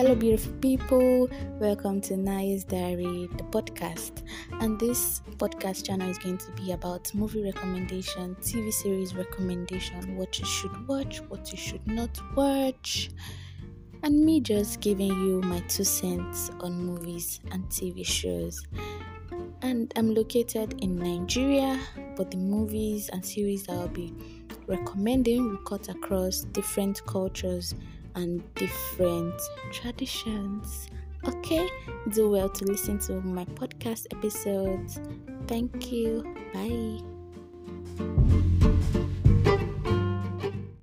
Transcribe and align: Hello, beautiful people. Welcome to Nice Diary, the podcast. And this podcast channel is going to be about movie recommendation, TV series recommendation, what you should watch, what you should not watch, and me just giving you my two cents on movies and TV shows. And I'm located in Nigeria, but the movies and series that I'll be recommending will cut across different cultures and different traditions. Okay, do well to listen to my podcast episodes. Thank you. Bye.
Hello, 0.00 0.14
beautiful 0.14 0.54
people. 0.62 1.28
Welcome 1.58 2.00
to 2.08 2.16
Nice 2.16 2.64
Diary, 2.64 3.28
the 3.36 3.42
podcast. 3.42 4.22
And 4.52 4.80
this 4.80 5.20
podcast 5.36 5.84
channel 5.84 6.08
is 6.08 6.16
going 6.16 6.38
to 6.38 6.50
be 6.52 6.72
about 6.72 7.14
movie 7.14 7.42
recommendation, 7.42 8.34
TV 8.36 8.72
series 8.72 9.14
recommendation, 9.14 10.16
what 10.16 10.38
you 10.38 10.46
should 10.46 10.88
watch, 10.88 11.18
what 11.28 11.52
you 11.52 11.58
should 11.58 11.86
not 11.86 12.18
watch, 12.34 13.10
and 14.02 14.24
me 14.24 14.40
just 14.40 14.80
giving 14.80 15.10
you 15.10 15.42
my 15.42 15.60
two 15.68 15.84
cents 15.84 16.50
on 16.60 16.82
movies 16.82 17.40
and 17.50 17.62
TV 17.64 18.02
shows. 18.02 18.66
And 19.60 19.92
I'm 19.96 20.14
located 20.14 20.82
in 20.82 20.96
Nigeria, 20.96 21.78
but 22.16 22.30
the 22.30 22.38
movies 22.38 23.10
and 23.10 23.22
series 23.22 23.64
that 23.64 23.74
I'll 23.74 23.88
be 23.88 24.14
recommending 24.66 25.46
will 25.46 25.58
cut 25.58 25.90
across 25.90 26.40
different 26.40 27.04
cultures 27.04 27.74
and 28.14 28.42
different 28.54 29.34
traditions. 29.72 30.88
Okay, 31.26 31.68
do 32.12 32.30
well 32.30 32.48
to 32.48 32.64
listen 32.64 32.98
to 33.00 33.20
my 33.20 33.44
podcast 33.44 34.06
episodes. 34.16 35.00
Thank 35.46 35.92
you. 35.92 36.24
Bye. 36.54 37.09